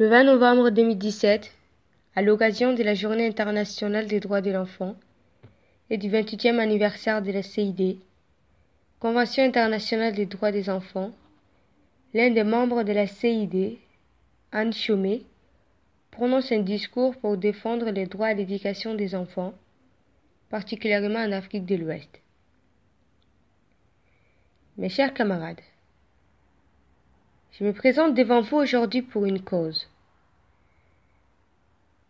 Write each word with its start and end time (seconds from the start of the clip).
Le 0.00 0.08
20 0.08 0.24
novembre 0.24 0.70
2017, 0.70 1.52
à 2.16 2.22
l'occasion 2.22 2.72
de 2.72 2.82
la 2.82 2.94
Journée 2.94 3.26
internationale 3.26 4.06
des 4.06 4.18
droits 4.18 4.40
de 4.40 4.50
l'enfant 4.50 4.96
et 5.90 5.98
du 5.98 6.08
28e 6.08 6.58
anniversaire 6.58 7.20
de 7.20 7.30
la 7.30 7.42
CID, 7.42 7.98
Convention 8.98 9.44
internationale 9.44 10.14
des 10.14 10.24
droits 10.24 10.52
des 10.52 10.70
enfants, 10.70 11.12
l'un 12.14 12.30
des 12.30 12.44
membres 12.44 12.82
de 12.82 12.94
la 12.94 13.06
CID, 13.06 13.76
Anne 14.52 14.72
Chaumet, 14.72 15.20
prononce 16.10 16.50
un 16.50 16.60
discours 16.60 17.14
pour 17.16 17.36
défendre 17.36 17.90
les 17.90 18.06
droits 18.06 18.28
à 18.28 18.34
l'éducation 18.34 18.94
des 18.94 19.14
enfants, 19.14 19.52
particulièrement 20.48 21.18
en 21.18 21.32
Afrique 21.32 21.66
de 21.66 21.76
l'Ouest. 21.76 22.22
Mes 24.78 24.88
chers 24.88 25.12
camarades, 25.12 25.60
je 27.52 27.64
me 27.64 27.72
présente 27.72 28.14
devant 28.14 28.40
vous 28.40 28.56
aujourd'hui 28.56 29.02
pour 29.02 29.26
une 29.26 29.42
cause 29.42 29.88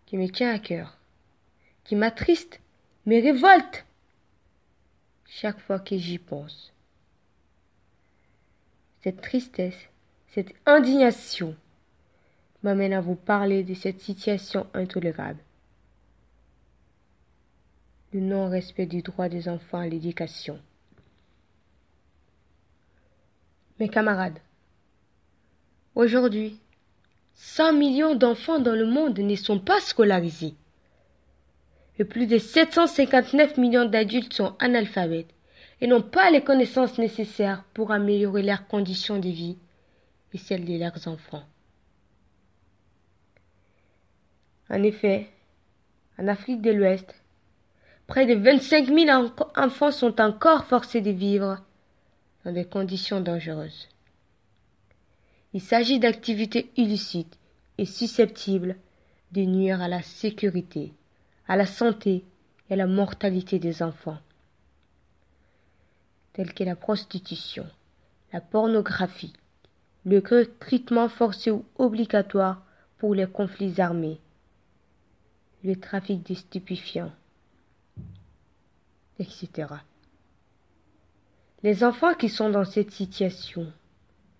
qui 0.07 0.17
me 0.17 0.29
tient 0.29 0.53
à 0.53 0.59
cœur, 0.59 0.97
qui 1.85 1.95
m'attriste, 1.95 2.61
me 3.07 3.21
révolte 3.23 3.85
chaque 5.27 5.61
fois 5.61 5.79
que 5.79 5.97
j'y 5.97 6.19
pense. 6.19 6.73
Cette 9.03 9.23
tristesse, 9.23 9.89
cette 10.35 10.53
indignation 10.67 11.57
m'amène 12.63 12.93
à 12.93 13.01
vous 13.01 13.15
parler 13.15 13.63
de 13.63 13.75
cette 13.75 14.01
situation 14.01 14.67
intolérable. 14.75 15.39
Le 18.13 18.21
non-respect 18.21 18.87
du 18.87 19.03
droit 19.03 19.29
des 19.29 19.49
enfants 19.49 19.79
à 19.79 19.87
l'éducation. 19.87 20.61
Mes 23.79 23.89
camarades, 23.89 24.39
aujourd'hui, 26.01 26.59
100 27.35 27.75
millions 27.75 28.15
d'enfants 28.15 28.59
dans 28.59 28.75
le 28.75 28.87
monde 28.87 29.19
ne 29.19 29.37
sont 29.37 29.59
pas 29.59 29.81
scolarisés. 29.81 30.55
Et 31.99 32.05
plus 32.05 32.27
de 32.27 32.39
759 32.39 33.59
millions 33.59 33.85
d'adultes 33.85 34.33
sont 34.33 34.55
analphabètes 34.59 35.35
et 35.81 35.87
n'ont 35.87 36.03
pas 36.03 36.31
les 36.31 36.43
connaissances 36.43 36.99
nécessaires 36.99 37.65
pour 37.75 37.93
améliorer 37.93 38.43
leurs 38.43 38.67
conditions 38.67 39.19
de 39.19 39.29
vie 39.29 39.57
et 40.33 40.39
celles 40.39 40.65
de 40.65 40.79
leurs 40.79 41.09
enfants. 41.09 41.45
En 44.71 44.83
effet, 44.83 45.29
en 46.19 46.29
Afrique 46.29 46.63
de 46.63 46.71
l'Ouest, 46.71 47.15
près 48.07 48.27
de 48.27 48.35
25 48.35 48.87
000 48.87 49.33
enfants 49.57 49.91
sont 49.91 50.21
encore 50.21 50.65
forcés 50.65 51.01
de 51.01 51.11
vivre 51.11 51.59
dans 52.45 52.53
des 52.53 52.65
conditions 52.65 53.21
dangereuses. 53.21 53.89
Il 55.53 55.61
s'agit 55.61 55.99
d'activités 55.99 56.71
illicites 56.77 57.39
et 57.77 57.85
susceptibles 57.85 58.77
de 59.33 59.43
nuire 59.43 59.81
à 59.81 59.89
la 59.89 60.03
sécurité, 60.03 60.93
à 61.49 61.57
la 61.57 61.67
santé 61.67 62.25
et 62.69 62.75
à 62.75 62.77
la 62.77 62.87
mortalité 62.87 63.59
des 63.59 63.83
enfants, 63.83 64.19
telles 66.33 66.55
que 66.55 66.63
la 66.63 66.77
prostitution, 66.77 67.67
la 68.33 68.41
pornographie, 68.41 69.33
le 70.05 70.19
recrutement 70.19 71.09
forcé 71.09 71.51
ou 71.51 71.65
obligatoire 71.79 72.65
pour 72.99 73.15
les 73.15 73.27
conflits 73.27 73.81
armés, 73.81 74.21
le 75.65 75.75
trafic 75.75 76.25
de 76.29 76.35
stupéfiants, 76.35 77.13
etc. 79.19 79.69
Les 81.65 81.83
enfants 81.83 82.15
qui 82.15 82.29
sont 82.29 82.51
dans 82.51 82.65
cette 82.65 82.93
situation 82.93 83.73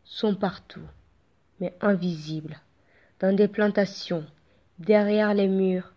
sont 0.05 0.35
partout 0.35 0.81
mais 1.61 1.75
invisibles, 1.81 2.59
dans 3.21 3.35
des 3.35 3.49
plantations, 3.49 4.25
derrière 4.79 5.35
les 5.35 5.49
murs, 5.49 5.93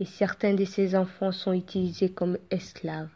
et 0.00 0.04
certains 0.04 0.54
de 0.54 0.64
ces 0.64 0.96
enfants 0.96 1.32
sont 1.32 1.52
utilisés 1.52 2.10
comme 2.10 2.38
esclaves. 2.50 3.10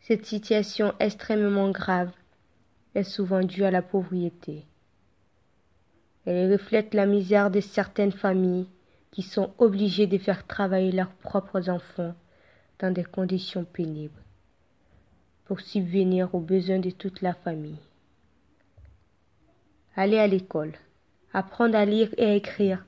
Cette 0.00 0.26
situation 0.26 0.92
extrêmement 0.98 1.70
grave 1.70 2.10
est 2.94 3.04
souvent 3.04 3.40
due 3.40 3.64
à 3.64 3.70
la 3.70 3.82
pauvreté. 3.82 4.66
Elle 6.26 6.52
reflète 6.52 6.92
la 6.92 7.06
misère 7.06 7.50
de 7.50 7.60
certaines 7.60 8.12
familles 8.12 8.68
qui 9.12 9.22
sont 9.22 9.54
obligées 9.58 10.06
de 10.06 10.18
faire 10.18 10.46
travailler 10.46 10.92
leurs 10.92 11.12
propres 11.12 11.68
enfants 11.68 12.14
dans 12.80 12.92
des 12.92 13.04
conditions 13.04 13.64
pénibles 13.64 14.20
pour 15.44 15.60
subvenir 15.60 16.34
aux 16.34 16.40
besoins 16.40 16.78
de 16.78 16.90
toute 16.90 17.20
la 17.20 17.34
famille. 17.34 17.78
Aller 19.94 20.18
à 20.18 20.26
l'école, 20.26 20.72
apprendre 21.34 21.76
à 21.76 21.84
lire 21.84 22.08
et 22.16 22.24
à 22.24 22.34
écrire 22.34 22.84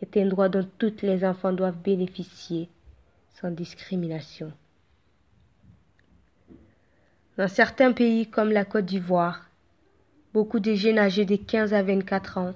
est 0.00 0.16
un 0.16 0.26
droit 0.26 0.48
dont 0.48 0.68
tous 0.78 1.02
les 1.02 1.24
enfants 1.24 1.52
doivent 1.52 1.82
bénéficier 1.82 2.68
sans 3.40 3.50
discrimination. 3.50 4.52
Dans 7.36 7.48
certains 7.48 7.92
pays 7.92 8.28
comme 8.28 8.52
la 8.52 8.64
Côte 8.64 8.84
d'Ivoire, 8.84 9.50
beaucoup 10.32 10.60
de 10.60 10.74
jeunes 10.74 10.98
âgés 10.98 11.24
de 11.24 11.34
15 11.34 11.74
à 11.74 11.82
24 11.82 12.38
ans 12.38 12.54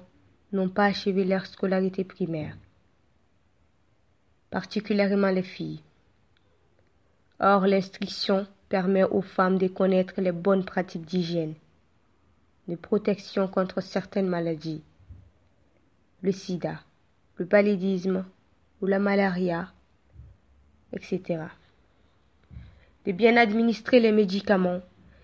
n'ont 0.53 0.69
pas 0.69 0.85
achevé 0.85 1.25
leur 1.25 1.45
scolarité 1.45 2.05
primaire, 2.05 2.55
particulièrement 4.49 5.29
les 5.29 5.43
filles. 5.43 5.81
Or, 7.41 7.67
l'instruction 7.67 8.47
permet 8.69 9.03
aux 9.03 9.21
femmes 9.21 9.57
de 9.57 9.67
connaître 9.67 10.21
les 10.21 10.31
bonnes 10.31 10.63
pratiques 10.63 11.05
d'hygiène 11.05 11.55
de 12.69 12.75
protection 12.75 13.47
contre 13.47 13.81
certaines 13.81 14.27
maladies, 14.27 14.81
le 16.21 16.31
sida, 16.31 16.79
le 17.37 17.45
paludisme 17.45 18.25
ou 18.81 18.85
la 18.85 18.99
malaria, 18.99 19.73
etc. 20.93 21.43
De 23.05 23.11
bien 23.11 23.37
administrer 23.37 23.99
les 23.99 24.11
médicaments, 24.11 24.81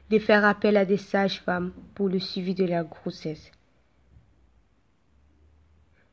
de 0.10 0.20
faire 0.20 0.44
appel 0.44 0.76
à 0.76 0.86
des 0.86 0.98
sages-femmes 0.98 1.72
pour 1.94 2.10
le 2.10 2.20
suivi 2.20 2.56
de 2.56 2.66
la 2.66 2.84
grossesse. 2.84 3.52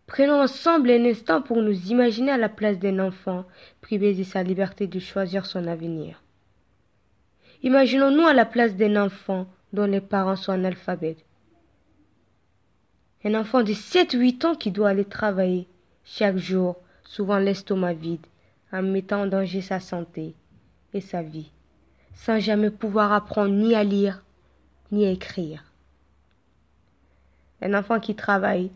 Prenons 0.06 0.42
ensemble 0.42 0.90
un 0.90 1.04
instant 1.06 1.40
pour 1.40 1.62
nous 1.62 1.90
imaginer 1.90 2.32
à 2.32 2.36
la 2.36 2.50
place 2.50 2.78
d'un 2.78 2.98
enfant 2.98 3.46
privé 3.80 4.14
de 4.14 4.22
sa 4.22 4.42
liberté 4.42 4.86
de 4.86 4.98
choisir 4.98 5.46
son 5.46 5.66
avenir. 5.66 6.22
Imaginons-nous 7.62 8.26
à 8.26 8.34
la 8.34 8.44
place 8.44 8.76
d'un 8.76 9.02
enfant 9.02 9.46
dont 9.72 9.86
les 9.86 10.00
parents 10.00 10.36
sont 10.36 10.52
analphabètes. 10.52 11.24
Un 13.24 13.34
enfant 13.34 13.62
de 13.62 13.72
7-8 13.72 14.46
ans 14.46 14.54
qui 14.54 14.70
doit 14.70 14.90
aller 14.90 15.04
travailler 15.04 15.68
chaque 16.04 16.36
jour, 16.36 16.76
souvent 17.04 17.38
l'estomac 17.38 17.94
vide, 17.94 18.26
en 18.72 18.82
mettant 18.82 19.22
en 19.22 19.26
danger 19.26 19.60
sa 19.60 19.80
santé 19.80 20.34
et 20.92 21.00
sa 21.00 21.22
vie, 21.22 21.50
sans 22.14 22.40
jamais 22.40 22.70
pouvoir 22.70 23.12
apprendre 23.12 23.54
ni 23.54 23.74
à 23.74 23.84
lire 23.84 24.22
ni 24.90 25.06
à 25.06 25.10
écrire. 25.10 25.64
Un 27.62 27.74
enfant 27.74 28.00
qui 28.00 28.14
travaille 28.14 28.70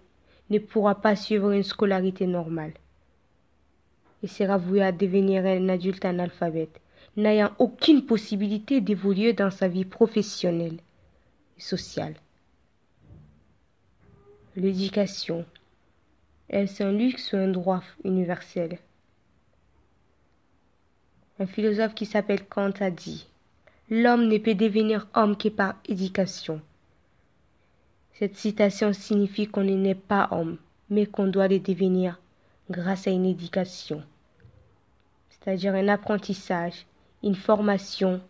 ne 0.48 0.58
pourra 0.58 0.94
pas 0.94 1.16
suivre 1.16 1.50
une 1.50 1.62
scolarité 1.62 2.26
normale 2.26 2.72
et 4.22 4.28
sera 4.28 4.56
voué 4.56 4.82
à 4.82 4.92
devenir 4.92 5.44
un 5.44 5.68
adulte 5.68 6.04
analphabète, 6.04 6.80
n'ayant 7.16 7.50
aucune 7.58 8.06
possibilité 8.06 8.80
d'évoluer 8.80 9.32
dans 9.32 9.50
sa 9.50 9.68
vie 9.68 9.84
professionnelle 9.84 10.78
et 11.56 11.60
sociale. 11.60 12.14
L'éducation, 14.56 15.44
est-ce 16.48 16.82
un 16.82 16.92
luxe 16.92 17.32
ou 17.32 17.36
un 17.36 17.48
droit 17.48 17.82
universel? 18.04 18.78
Un 21.38 21.46
philosophe 21.46 21.94
qui 21.94 22.06
s'appelle 22.06 22.46
Kant 22.46 22.72
a 22.80 22.90
dit 22.90 23.26
L'homme 23.90 24.28
ne 24.28 24.38
peut 24.38 24.54
devenir 24.54 25.06
homme 25.14 25.36
que 25.36 25.48
par 25.48 25.76
éducation. 25.86 26.60
Cette 28.14 28.36
citation 28.36 28.92
signifie 28.92 29.46
qu'on 29.46 29.62
n'est 29.62 29.94
pas 29.94 30.28
homme, 30.30 30.56
mais 30.88 31.06
qu'on 31.06 31.26
doit 31.26 31.48
le 31.48 31.58
devenir 31.58 32.18
grâce 32.70 33.06
à 33.06 33.10
une 33.10 33.26
éducation, 33.26 34.02
c'est-à-dire 35.28 35.74
un 35.74 35.88
apprentissage, 35.88 36.86
une 37.22 37.34
formation, 37.34 38.20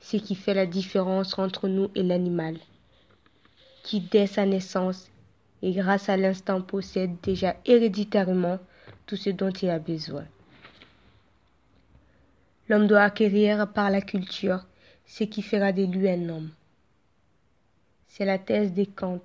ce 0.00 0.16
qui 0.16 0.34
fait 0.34 0.54
la 0.54 0.66
différence 0.66 1.38
entre 1.38 1.68
nous 1.68 1.90
et 1.94 2.02
l'animal, 2.02 2.58
qui 3.82 4.00
dès 4.00 4.26
sa 4.26 4.46
naissance 4.46 5.10
et 5.62 5.72
grâce 5.72 6.08
à 6.08 6.16
l'instant 6.16 6.60
possède 6.60 7.16
déjà 7.22 7.56
héréditairement 7.64 8.58
tout 9.06 9.16
ce 9.16 9.30
dont 9.30 9.50
il 9.50 9.70
a 9.70 9.78
besoin. 9.78 10.24
L'homme 12.68 12.86
doit 12.86 13.02
acquérir 13.02 13.70
par 13.72 13.90
la 13.90 14.00
culture 14.00 14.64
ce 15.06 15.24
qui 15.24 15.42
fera 15.42 15.72
de 15.72 15.84
lui 15.84 16.08
un 16.08 16.28
homme. 16.28 16.50
C'est 18.08 18.24
la 18.24 18.38
thèse 18.38 18.72
de 18.72 18.84
Kant, 18.84 19.22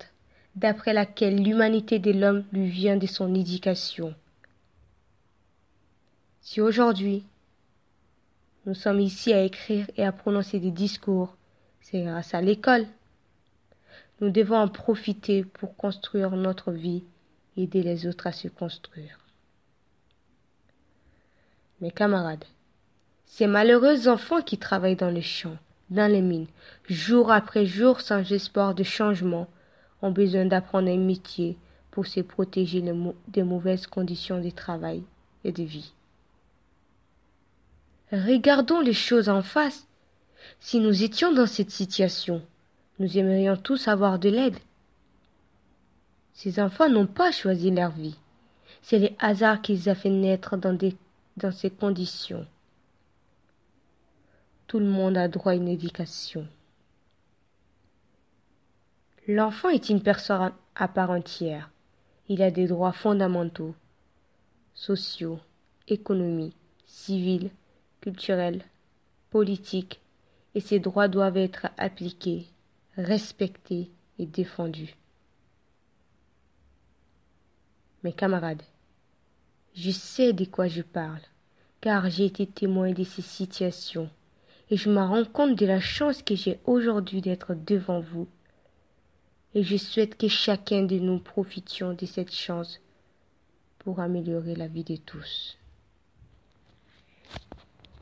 d'après 0.56 0.92
laquelle 0.92 1.42
l'humanité 1.42 1.98
de 1.98 2.12
l'homme 2.12 2.44
lui 2.52 2.68
vient 2.68 2.96
de 2.96 3.06
son 3.06 3.34
éducation. 3.34 4.14
Si 6.40 6.60
aujourd'hui 6.60 7.24
nous 8.66 8.74
sommes 8.74 9.00
ici 9.00 9.32
à 9.32 9.42
écrire 9.42 9.86
et 9.96 10.04
à 10.04 10.12
prononcer 10.12 10.58
des 10.58 10.70
discours, 10.70 11.36
c'est 11.80 12.02
grâce 12.02 12.34
à 12.34 12.40
l'école. 12.40 12.86
Nous 14.20 14.30
devons 14.30 14.56
en 14.56 14.68
profiter 14.68 15.44
pour 15.44 15.76
construire 15.76 16.30
notre 16.30 16.72
vie 16.72 17.04
et 17.56 17.64
aider 17.64 17.82
les 17.82 18.06
autres 18.06 18.26
à 18.26 18.32
se 18.32 18.48
construire. 18.48 19.18
Mes 21.80 21.92
camarades, 21.92 22.44
ces 23.26 23.46
malheureux 23.46 24.08
enfants 24.08 24.42
qui 24.42 24.58
travaillent 24.58 24.96
dans 24.96 25.10
les 25.10 25.22
champs, 25.22 25.58
dans 25.90 26.10
les 26.10 26.22
mines, 26.22 26.48
jour 26.88 27.30
après 27.30 27.66
jour 27.66 28.00
sans 28.00 28.32
espoir 28.32 28.74
de 28.74 28.82
changement, 28.82 29.46
ont 30.02 30.10
besoin 30.10 30.46
d'apprendre 30.46 30.88
un 30.90 30.98
métier 30.98 31.56
pour 31.90 32.06
se 32.06 32.20
protéger 32.20 32.82
des 33.28 33.42
mauvaises 33.42 33.86
conditions 33.86 34.40
de 34.40 34.50
travail 34.50 35.02
et 35.44 35.52
de 35.52 35.62
vie. 35.62 35.92
Regardons 38.10 38.80
les 38.80 38.92
choses 38.92 39.28
en 39.28 39.42
face. 39.42 39.86
Si 40.60 40.80
nous 40.80 41.02
étions 41.02 41.32
dans 41.32 41.46
cette 41.46 41.70
situation, 41.70 42.42
nous 42.98 43.16
aimerions 43.16 43.56
tous 43.56 43.88
avoir 43.88 44.18
de 44.18 44.28
l'aide. 44.28 44.58
Ces 46.32 46.60
enfants 46.60 46.88
n'ont 46.88 47.06
pas 47.06 47.32
choisi 47.32 47.70
leur 47.70 47.90
vie. 47.90 48.16
C'est 48.82 48.98
les 48.98 49.16
hasards 49.18 49.62
qui 49.62 49.72
les 49.74 49.88
a 49.88 49.94
fait 49.94 50.10
naître 50.10 50.56
dans, 50.56 50.76
dans 51.36 51.52
ces 51.52 51.70
conditions. 51.70 52.46
Tout 54.66 54.78
le 54.80 54.86
monde 54.86 55.16
a 55.16 55.28
droit 55.28 55.52
à 55.52 55.54
une 55.54 55.68
éducation. 55.68 56.46
L'enfant 59.26 59.68
est 59.68 59.88
une 59.88 60.02
personne 60.02 60.52
à 60.74 60.88
part 60.88 61.10
entière. 61.10 61.70
Il 62.28 62.42
a 62.42 62.50
des 62.50 62.66
droits 62.66 62.92
fondamentaux, 62.92 63.74
sociaux, 64.74 65.38
économiques, 65.86 66.56
civils, 66.86 67.50
culturels, 68.00 68.62
politiques, 69.30 70.00
et 70.54 70.60
ces 70.60 70.78
droits 70.78 71.08
doivent 71.08 71.36
être 71.36 71.68
appliqués 71.76 72.46
respecté 72.98 73.90
et 74.18 74.26
défendu. 74.26 74.96
Mes 78.02 78.12
camarades, 78.12 78.62
je 79.74 79.90
sais 79.90 80.32
de 80.32 80.44
quoi 80.44 80.66
je 80.66 80.82
parle, 80.82 81.20
car 81.80 82.10
j'ai 82.10 82.26
été 82.26 82.46
témoin 82.46 82.92
de 82.92 83.04
ces 83.04 83.22
situations, 83.22 84.10
et 84.70 84.76
je 84.76 84.90
me 84.90 85.00
rends 85.00 85.24
compte 85.24 85.56
de 85.56 85.66
la 85.66 85.80
chance 85.80 86.22
que 86.22 86.34
j'ai 86.34 86.58
aujourd'hui 86.64 87.20
d'être 87.20 87.54
devant 87.54 88.00
vous. 88.00 88.28
Et 89.54 89.62
je 89.62 89.76
souhaite 89.76 90.16
que 90.16 90.28
chacun 90.28 90.82
de 90.82 90.98
nous 90.98 91.18
profitions 91.18 91.94
de 91.94 92.06
cette 92.06 92.34
chance 92.34 92.80
pour 93.78 94.00
améliorer 94.00 94.54
la 94.54 94.68
vie 94.68 94.84
de 94.84 94.96
tous. 94.96 95.57